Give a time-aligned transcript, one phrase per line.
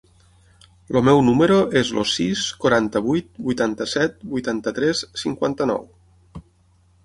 [0.99, 5.89] El meu número es el sis, quaranta-vuit, vuitanta-set, vuitanta-tres, cinquanta-nou.